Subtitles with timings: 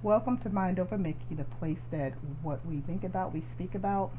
[0.00, 4.12] Welcome to Mind Over Mickey, the place that what we think about, we speak about.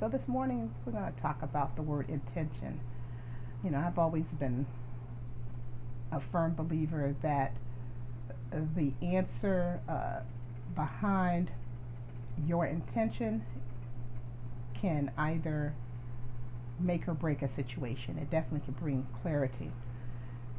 [0.00, 2.80] So this morning we're going to talk about the word intention.
[3.62, 4.64] You know, I've always been
[6.10, 7.52] a firm believer that
[8.50, 10.20] the answer uh,
[10.74, 11.50] behind
[12.46, 13.44] your intention
[14.72, 15.74] can either
[16.80, 18.16] make or break a situation.
[18.16, 19.70] It definitely can bring clarity.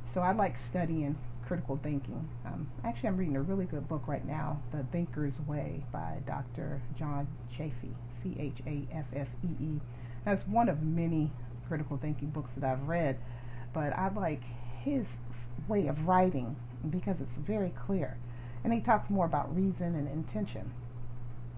[0.05, 1.17] So I like studying
[1.47, 2.27] critical thinking.
[2.45, 6.81] Um, actually, I'm reading a really good book right now, The Thinker's Way by Dr.
[6.99, 9.79] John Chaffee, C H A F F E E.
[10.25, 11.31] That's one of many
[11.67, 13.17] critical thinking books that I've read,
[13.73, 14.43] but I like
[14.83, 15.17] his
[15.67, 16.57] way of writing
[16.89, 18.17] because it's very clear.
[18.63, 20.71] And he talks more about reason and intention.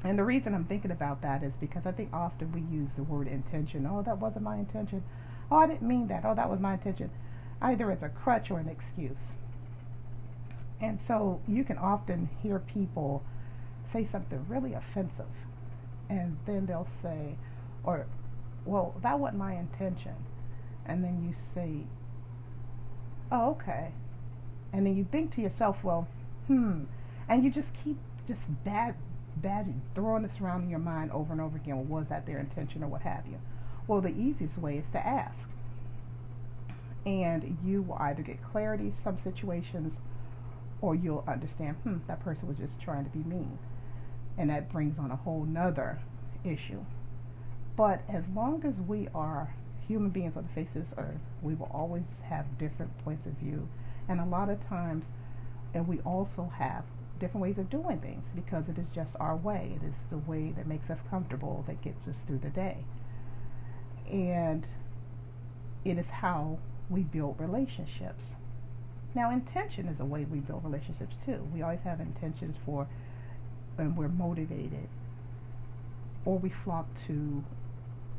[0.03, 3.03] And the reason I'm thinking about that is because I think often we use the
[3.03, 3.87] word intention.
[3.89, 5.03] Oh, that wasn't my intention.
[5.51, 6.23] Oh, I didn't mean that.
[6.25, 7.09] Oh, that was my intention.
[7.61, 9.35] Either as a crutch or an excuse.
[10.81, 13.23] And so you can often hear people
[13.91, 15.25] say something really offensive,
[16.09, 17.35] and then they'll say,
[17.83, 18.05] or,
[18.65, 20.13] well, that wasn't my intention.
[20.85, 21.85] And then you say,
[23.31, 23.91] oh, okay.
[24.71, 26.07] And then you think to yourself, well,
[26.47, 26.83] hmm.
[27.27, 28.95] And you just keep just bad,
[29.37, 31.77] bad, throwing this around in your mind over and over again.
[31.77, 33.39] Well, was that their intention or what have you?
[33.87, 35.49] Well, the easiest way is to ask.
[37.05, 39.99] And you will either get clarity some situations
[40.81, 43.57] or you'll understand, hmm, that person was just trying to be mean.
[44.37, 45.99] And that brings on a whole nother
[46.43, 46.85] issue.
[47.75, 49.55] But as long as we are
[49.87, 53.33] human beings on the face of this earth, we will always have different points of
[53.33, 53.67] view.
[54.07, 55.11] And a lot of times,
[55.73, 56.83] and we also have
[57.19, 59.77] different ways of doing things because it is just our way.
[59.81, 62.85] It is the way that makes us comfortable, that gets us through the day.
[64.09, 64.65] And
[65.83, 68.35] it is how we build relationships.
[69.15, 71.47] Now, intention is a way we build relationships too.
[71.53, 72.87] We always have intentions for
[73.75, 74.87] when we're motivated,
[76.25, 77.43] or we flock to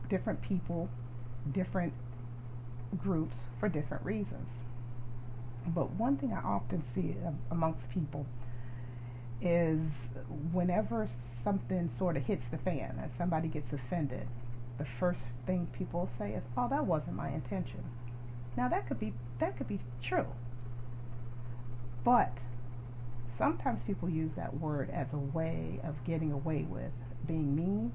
[0.08, 0.88] different people,
[1.50, 1.92] different
[2.98, 4.48] groups for different reasons.
[5.66, 7.14] But one thing I often see
[7.50, 8.26] amongst people
[9.40, 10.10] is
[10.52, 11.08] whenever
[11.42, 14.26] something sort of hits the fan or somebody gets offended,
[14.78, 17.84] the first thing people say is, "Oh, that wasn't my intention."
[18.56, 20.26] Now that could be that could be true.
[22.04, 22.38] But
[23.32, 26.92] sometimes people use that word as a way of getting away with
[27.26, 27.92] being mean,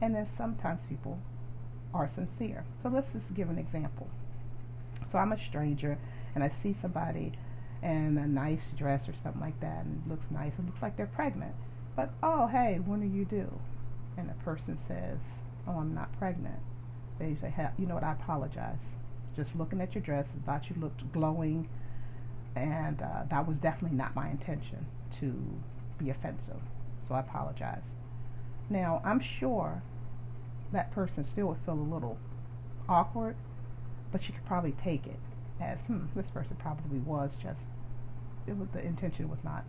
[0.00, 1.18] and then sometimes people
[1.92, 2.64] are sincere.
[2.82, 4.08] So let's just give an example.
[5.10, 5.98] So I'm a stranger
[6.34, 7.32] and I see somebody
[7.82, 10.52] in a nice dress or something like that and looks nice.
[10.58, 11.54] It looks like they're pregnant.
[11.94, 13.60] But oh hey, when are you due?
[14.16, 15.18] And the person says,
[15.66, 16.60] Oh, I'm not pregnant.
[17.18, 18.96] They say, hey, you know what, I apologize.
[19.36, 21.68] Just looking at your dress, thought you looked glowing
[22.56, 24.86] and uh, that was definitely not my intention
[25.20, 25.34] to
[25.98, 26.60] be offensive.
[27.06, 27.94] So I apologize.
[28.70, 29.82] Now, I'm sure
[30.72, 32.18] that person still would feel a little
[32.88, 33.36] awkward,
[34.12, 35.20] but she could probably take it
[35.60, 37.66] as, hmm, this person probably was just,
[38.46, 39.64] it was, the intention was not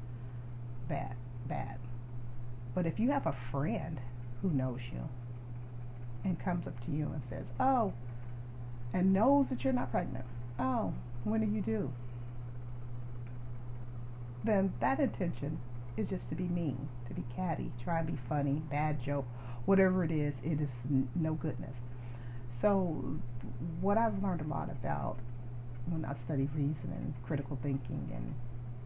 [0.87, 1.15] bad,
[1.47, 1.77] bad.
[2.73, 3.99] But if you have a friend
[4.41, 5.09] who knows you
[6.23, 7.93] and comes up to you and says, oh,
[8.93, 10.25] and knows that you're not pregnant,
[10.59, 10.93] oh,
[11.23, 11.91] when do you due?
[14.45, 15.59] Then that intention
[15.97, 19.25] is just to be mean, to be catty, try and be funny, bad joke,
[19.65, 20.83] whatever it is, it is
[21.15, 21.77] no goodness.
[22.49, 23.19] So,
[23.81, 25.17] what I've learned a lot about
[25.87, 28.33] when I study reason and critical thinking and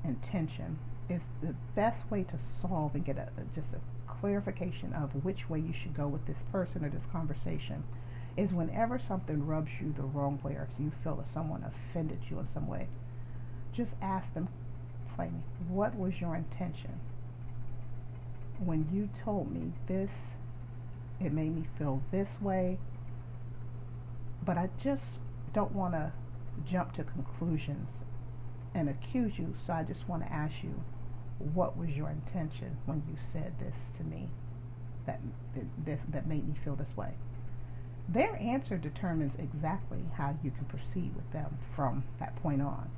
[0.03, 0.77] intention
[1.09, 5.59] is the best way to solve and get a, just a clarification of which way
[5.59, 7.83] you should go with this person or this conversation
[8.37, 12.19] is whenever something rubs you the wrong way or if you feel that someone offended
[12.29, 12.87] you in some way,
[13.73, 14.47] just ask them
[15.28, 17.00] me, what was your intention?
[18.59, 20.12] When you told me this,
[21.19, 22.78] it made me feel this way,
[24.44, 25.19] but I just
[25.53, 26.12] don't want to
[26.66, 27.90] jump to conclusions
[28.74, 30.84] and accuse you, so I just want to ask you,
[31.39, 34.30] what was your intention when you said this to me
[35.06, 35.19] that,
[35.86, 37.13] that, that made me feel this way?
[38.07, 42.89] Their answer determines exactly how you can proceed with them from that point on.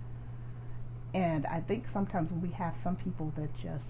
[1.13, 3.87] And I think sometimes when we have some people that just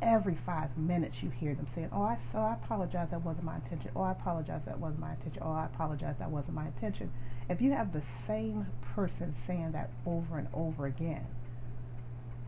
[0.00, 3.56] every five minutes you hear them saying, "Oh, I so I apologize, that wasn't my
[3.56, 3.90] intention.
[3.96, 5.42] Oh, I apologize, that wasn't my intention.
[5.42, 7.10] Oh, I apologize, that wasn't my intention."
[7.48, 11.26] If you have the same person saying that over and over again,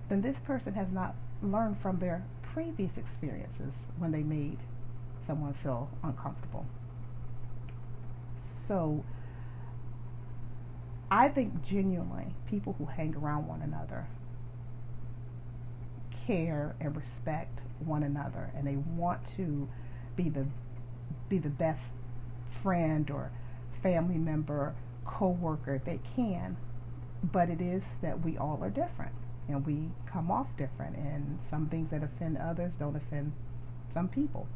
[0.09, 4.59] then this person has not learned from their previous experiences when they made
[5.27, 6.65] someone feel uncomfortable.
[8.43, 9.05] So
[11.11, 14.07] I think genuinely people who hang around one another
[16.27, 19.69] care and respect one another and they want to
[20.17, 20.47] be the
[21.29, 21.93] be the best
[22.63, 23.31] friend or
[23.83, 24.75] family member,
[25.05, 26.57] co-worker they can.
[27.23, 29.13] But it is that we all are different
[29.49, 33.33] and we come off different and some things that offend others don't offend
[33.93, 34.47] some people.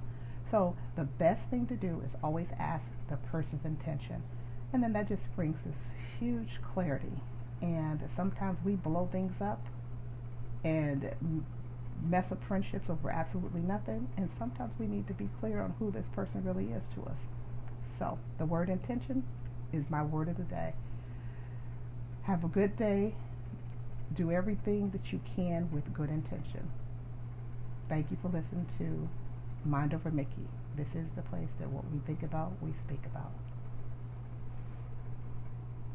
[0.49, 4.23] So the best thing to do is always ask the person's intention.
[4.73, 7.21] And then that just brings this huge clarity.
[7.61, 9.65] And sometimes we blow things up
[10.65, 11.11] and
[12.03, 14.09] mess up friendships over absolutely nothing.
[14.17, 17.19] And sometimes we need to be clear on who this person really is to us.
[17.99, 19.25] So the word intention
[19.73, 20.75] is my word of the day.
[22.23, 23.15] Have a good day.
[24.15, 26.71] Do everything that you can with good intention.
[27.89, 29.09] Thank you for listening to
[29.69, 30.49] Mind Over Mickey.
[30.77, 33.33] This is the place that what we think about, we speak about.